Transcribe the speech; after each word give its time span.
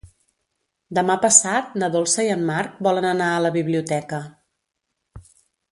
Demà 0.99 1.17
passat 1.25 1.75
na 1.83 1.89
Dolça 1.97 2.25
i 2.29 2.33
en 2.37 2.41
Marc 2.49 2.81
volen 2.89 3.09
anar 3.13 3.31
a 3.35 3.47
la 3.47 3.53
biblioteca. 3.61 4.25